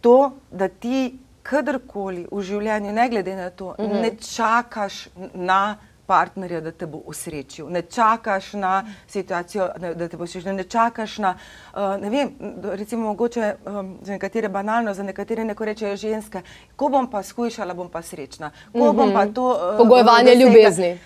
[0.00, 4.02] To, da ti kadarkoli v življenju, ne glede na to, mm -hmm.
[4.02, 5.76] ne čakaš na
[6.06, 10.64] partnerja, da te bo usrečil, ne čakaš na situacijo, ne- da te bo usrečil, ne
[10.64, 11.34] čakaš na,
[11.74, 16.42] uh, ne vem, recimo mogoče um, za nekatere banalno, za nekatere neko rečejo ženske,
[16.76, 19.48] ko bom pa skušala, bom pa srečna, ko bom pa to.
[19.50, 20.98] Uh, Pogojevanje dosegla." ljubezni.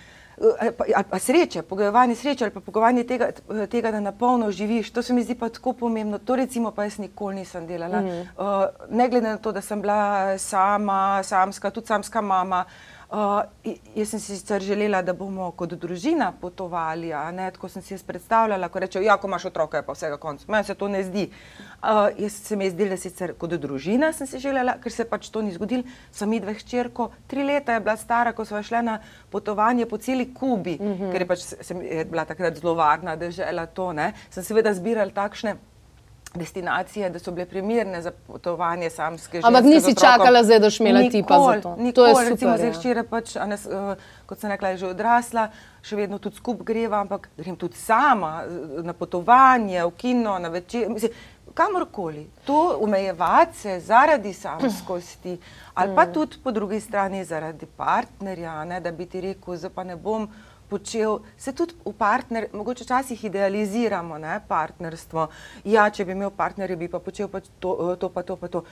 [0.61, 3.31] Ali pa, ali pa sreče, pogojevanje sreče ali pa pogojevanje tega,
[3.71, 4.91] tega, da napolno živiš.
[4.91, 6.19] To se mi zdi pa tako pomembno.
[6.19, 8.01] To recimo pa jaz nikoli nisem delala.
[8.01, 8.21] Mm.
[8.21, 8.45] Uh,
[8.91, 12.65] ne glede na to, da sem bila sama, samska, tudi samska mama.
[12.67, 12.96] Uh,
[13.65, 17.95] i- jaz sem si sicer želela, da bomo kot družina potovali, ne tako sem si
[17.95, 20.47] jaz predstavljala, ko rečejo, ja, ko imaš otroka, je pa vsega konc.
[20.49, 21.31] Meni se to ne zdi.
[21.83, 25.05] Uh, jaz se mi je zdelo, da sicer kot družina sem si želela, ker se
[25.05, 25.83] pač to ni zgodilo.
[26.11, 28.99] Sem mi dve hčerko, tri leta je bila stara, ko smo šle na
[29.31, 31.13] potovanje po celi Kubi, mm -hmm.
[31.13, 33.93] ker je pač sem, je bila takrat zelo varna država to.
[33.93, 34.13] Ne.
[34.31, 35.57] Sem seveda zbirala takšne
[36.37, 39.49] destinacije, da so bile primerne za potovanje samske ženske.
[39.49, 41.77] Ampak nisi čakala zdaj, da boš imela tipa za Nikoli, to.
[41.77, 42.79] Nikoli, To je recimo, super, zdaj ja.
[42.81, 43.95] hčera pač, a ne, eh,
[44.27, 45.49] kot sem rekla, je že odrasla,
[45.83, 48.43] še vedno tudi skupaj greva, ampak grem tudi sama
[48.83, 50.89] na potovanje, v kino, na večer.
[50.91, 51.13] Mislim,
[51.57, 52.27] kamorkoli.
[52.45, 55.39] To omejevati se zaradi samskosti
[55.75, 59.85] ali pa tudi po drugi strani zaradi partnerja, ne, da bi ti rekel, zdaj pa
[59.85, 60.29] ne bom
[60.69, 61.19] počel.
[61.39, 65.29] Se tudi v partner, mogoče včasih idealiziramo ne, partnerstvo.
[65.65, 68.65] Ja, če bi imel partnerja, bi pa počel pač to, to, pa to, pa to.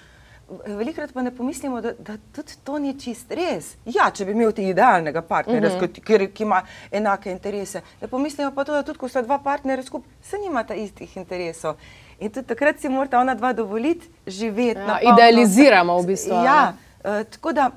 [0.66, 3.70] Velikrat pa ne pomislimo, da, da tudi to ni čist res.
[3.88, 6.02] Ja, če bi imel ti idealnega partnerja, uh -huh.
[6.02, 7.80] ki, ki ima enake interese.
[8.00, 11.76] Ne pomislimo pa to, da tudi ko sta dva partnerja skupaj, se nimata istih interesov.
[12.20, 14.80] In tudi takrat si morata ona dva dovoliti živeti.
[14.80, 15.14] Ja, polno.
[15.14, 17.70] idealiziramo v bistvu, Ja, uh, tako da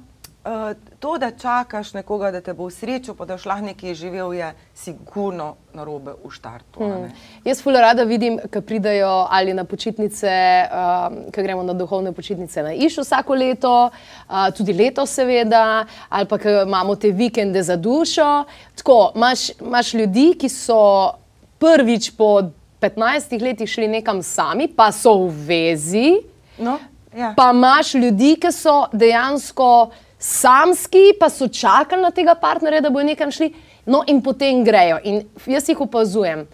[1.00, 4.54] to, da čakaš nekoga, da te bo srečo, pa da boš lahko nekje živel, je
[4.76, 6.88] sigurno narobe v štartu.
[6.88, 7.12] ne.
[7.46, 12.64] Jaz ful rada vidim, ko pridajo ali na počitnice, um, ko gremo na duhovne počitnice
[12.64, 17.76] na Iš vsako leto, uh, tudi letos seveda, ali pa ko imamo te vikende za
[17.76, 18.44] dušo.
[18.76, 21.12] Tako, imaš, imaš ljudi, ki so
[21.60, 22.42] prvič po
[22.82, 26.12] 15 letih šli nekam sami, pa so v vezi.
[26.58, 26.80] No,
[27.18, 27.34] ja.
[27.38, 29.90] Pa imaš ljudi, ki so dejansko
[30.28, 33.52] samski, pa so čakali na tega partnerja, da bodo nekam šli,
[33.86, 35.00] no in potem grejo.
[35.04, 36.46] In jaz jih opazujem.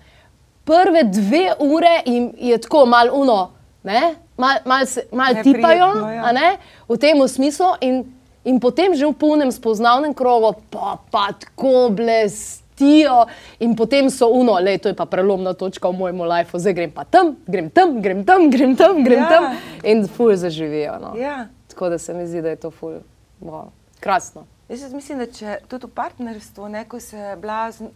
[0.64, 3.40] Prve dve ure jim je tako malo uno,
[3.84, 4.16] ne?
[4.38, 6.32] mal, mal, mal tipajo, ja.
[6.32, 6.58] ne?
[6.90, 7.74] v tem smislu.
[7.82, 8.04] In,
[8.46, 13.26] in potem že v polnem spoznavnem krogu, pa, pa tako blestijo.
[13.60, 16.92] In potem so uno, le to je pa prelomna točka v mojem lifeu, zdaj grem
[16.94, 19.30] pa tam, grem tam, grem tam, grem tam, grem Ja.
[19.30, 19.44] tam.
[19.84, 21.00] In ful zaživijo.
[21.02, 21.18] No.
[21.18, 21.50] Ja.
[21.68, 23.02] Tako da se mi zdi, da je to ful.
[23.42, 23.72] Wow.
[24.00, 24.46] Krasno.
[24.70, 27.96] Jaz mislim, da če tudi v partnerstvu, ne, ko se blazn, uh,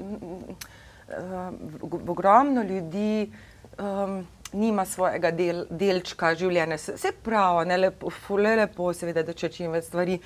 [2.09, 3.31] ogromno ljudi
[3.79, 9.33] um, nima svojega del, delčka življenja, se, se pravi, ne lepo, je lepo, seveda, da
[9.33, 10.19] če čim več stvari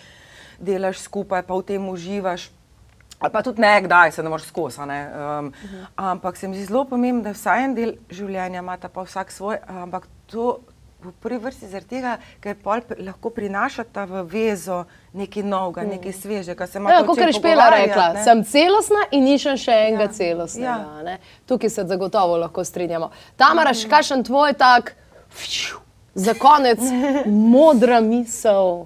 [0.60, 2.52] delaš skupaj, pa v tem uživaš.
[3.22, 4.82] Ali pa tudi ne, kdaj se ne moreš skozi.
[4.82, 5.02] a Ne?
[5.06, 5.86] Um, uh -huh.
[5.96, 9.32] Ampak se mi zdi zelo pomembno, da vsaj en del življenja ima ta pa vsak
[9.32, 10.60] svoj, ampak to
[11.02, 14.84] v prvi vrsti zaradi tega, ker pol lahko prinašata v vezo
[15.14, 16.68] nekaj novega, nekaj svežega.
[16.68, 18.24] se Ja, kot je Špela rekla, ne.
[18.24, 20.08] sem celostna in nišem še enega Ja.
[20.10, 20.78] celostnega.
[21.02, 21.12] Ja.
[21.12, 21.18] Ja.
[21.46, 23.10] Tukaj se zagotovo lahko strinjamo.
[23.36, 24.96] Tamara, še kakšen tvoj tak,
[25.32, 25.78] fšiu,
[26.16, 26.80] za konec,
[27.52, 28.86] modra misel,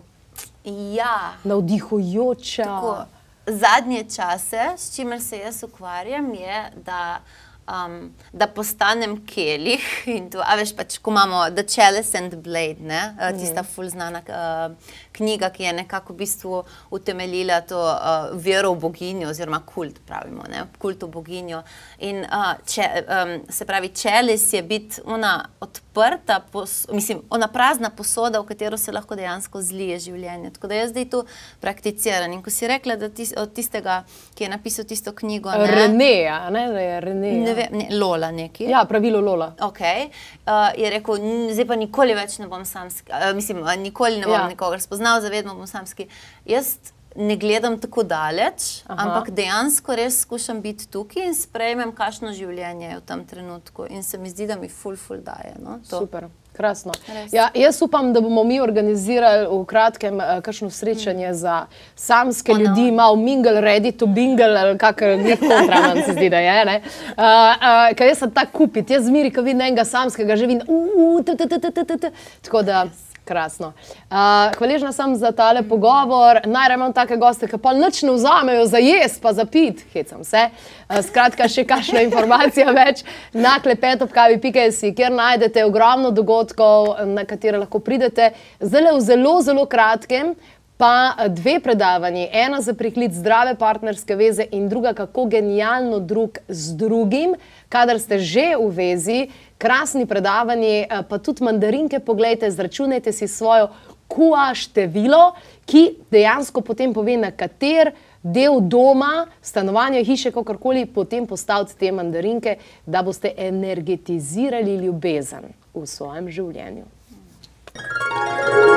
[0.65, 2.63] Ja, navdihujoča.
[2.63, 3.05] tako.
[3.47, 7.19] Zadnje čase, s čimer se jaz ukvarjam, je, da
[7.65, 9.81] Um, da postanem kelih
[10.31, 13.69] to, a veš, pač, ko imamo The Chalice and Blade, ne, uh, tista mm.
[13.73, 16.59] full znana uh, knjiga, ki je nekako v bistvu
[16.93, 21.63] utemeljila to uh, vero v boginjo, oziroma kult, pravimo, ne, kult v boginjo.
[22.05, 25.33] In uh, če, um, se pravi, Chalice je biti ona
[25.65, 30.53] odprta, pos, mislim, ona prazna posoda, v katero se lahko dejansko zlije življenje.
[30.59, 31.23] Tako da jaz zdaj tu
[31.65, 32.29] prakticiram.
[32.29, 34.03] In ko si rekla, da tis, od tistega,
[34.37, 38.69] ki je napisal tisto knjigo, ne, Reneja, ne, ne, Reneja vem, ne, Lola neki.
[38.71, 39.53] Ja, pravilo Lola.
[39.69, 40.09] Okay.
[40.45, 44.37] Uh, je rekel, zdaj pa nikoli več ne bom samski, uh, mislim, nikoli ne bom
[44.37, 44.47] ja.
[44.51, 46.09] nikogar spoznal, zavedno bom samski.
[46.49, 46.75] Jaz
[47.15, 49.03] ne gledam tako daleč, Aha.
[49.03, 53.87] ampak dejansko res skušam biti tukaj in sprejmem, kakšno življenje je v tem trenutku.
[53.89, 55.55] In se mi zdi, da mi ful, ful daje.
[55.63, 56.27] No, Super.
[56.57, 56.93] Krasno.
[57.31, 61.33] Ja, jaz upam, da bomo mi organizirali v kratkem uh, kakšno srečanje mm.
[61.33, 62.95] za samske oh, ljudi, no.
[62.95, 66.63] malo mingle, ready to bingle, ali kako je kontra, se zdi, da je.
[66.65, 66.81] Uh,
[67.17, 70.61] uh, Kaj jaz sem tak kupiti, jaz zmeri, ko vidim enega samskega, že vidim,
[72.41, 72.85] tako da.
[73.25, 73.73] Krasno.
[74.09, 74.17] Uh,
[74.57, 76.39] hvaležna sem za tale pogovor.
[76.45, 79.81] Najraje imam take goste, ki pa nič ne vzamejo za jesti, pa za pit.
[79.93, 80.43] Hecam se.
[80.89, 83.01] Uh, skratka, še kakšna informacija več
[83.33, 88.31] na klepetopkavi.si, kjer najdete ogromno dogodkov, na katere lahko pridete.
[88.61, 90.35] Zelo, zelo, zelo kratkem.
[90.77, 96.75] Pa dve predavanji, ena za priklic zdrave partnerske veze in druga, kako genialno drug z
[96.75, 97.35] drugim,
[97.69, 99.19] kadar ste že v vezi,
[99.57, 103.69] krasni predavanji, eh, pa tudi mandarinke, pogledajte, zračunajte si svojo
[104.07, 105.33] QA število,
[105.65, 112.57] ki dejansko potem pove, na kater del doma, stanovanja, hiše, kakorkoli, potem postavite te mandarinke,
[112.85, 116.83] da boste energetizirali ljubezen v svojem življenju.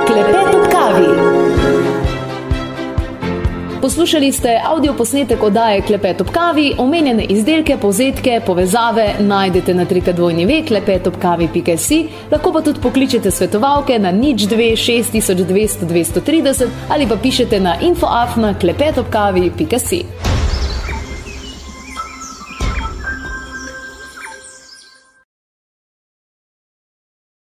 [0.07, 1.28] Klepet ob kavi.
[3.83, 10.47] Poslušali ste avdio posnetek oddaje Klepet ob kavi, omenjene izdelke, povzetke, povezave najdete na trikadvojni
[10.47, 17.61] ve klepetobkavi.si, lahko pa tudi pokličete svetovalke na nič 2 6200 230 ali pa pišete
[17.61, 20.28] na infoafna klepetobkavi.si.